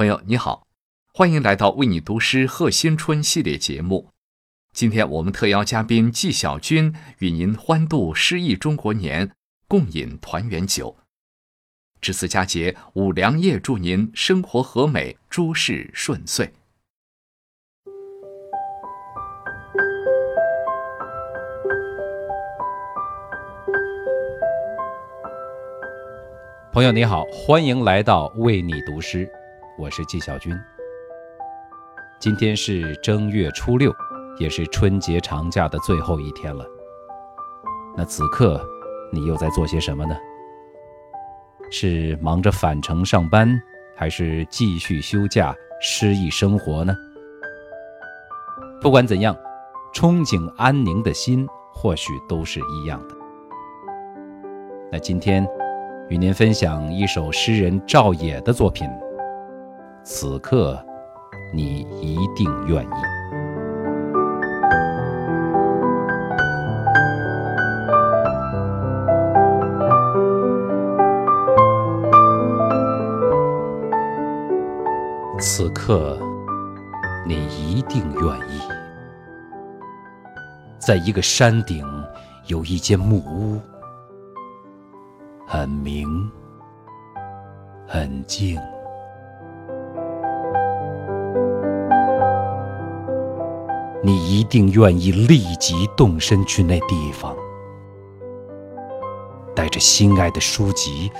[0.00, 0.66] 朋友你好，
[1.12, 4.08] 欢迎来到为你读诗贺新春系列节目。
[4.72, 9.30] 今天我们特邀嘉宾纪晓君与您欢度诗意中国年，
[9.68, 10.96] 共饮团圆酒。
[12.00, 16.50] 值此佳节，五粮液祝您生活和美，诸事顺遂。
[26.72, 29.30] 朋友你好，欢迎来到为你读诗，
[29.80, 30.54] 我是纪晓君。
[32.18, 33.90] 今天是正月初六，
[34.38, 36.66] 也是春节长假的最后一天了。
[37.96, 38.62] 那此刻
[39.10, 40.14] 你又在做些什么呢？
[41.70, 43.58] 是忙着返程上班，
[43.96, 46.94] 还是继续休假诗意生活呢？
[48.82, 49.34] 不管怎样，
[49.94, 53.14] 憧憬安宁的心或许都是一样的。
[54.92, 55.48] 那今天。
[56.10, 58.84] 与您分享一首诗人赵野的作品。
[60.12, 60.76] 此刻，
[61.54, 62.88] 你一定愿意。
[75.38, 76.18] 此刻，
[77.24, 78.60] 你一定愿意。
[80.80, 81.86] 在一个山顶，
[82.48, 83.60] 有一间木屋。
[85.46, 86.08] 很明，
[87.86, 88.60] 很静。
[94.02, 97.36] 你一定愿意立即动身去那地方，
[99.54, 101.12] 带着心爱的书籍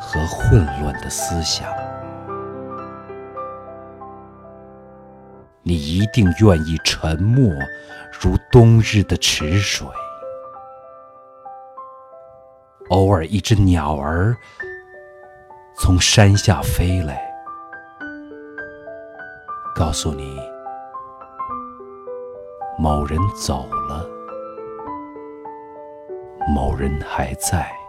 [0.00, 1.68] 和混乱的思想。
[5.62, 7.48] 你一定愿意沉默，
[8.20, 9.86] 如冬日的池水。
[12.90, 14.36] 偶尔，一只鸟儿
[15.78, 17.22] 从山下飞来，
[19.74, 20.38] 告诉你
[22.76, 24.04] 某人走了，
[26.54, 27.83] 某人还在。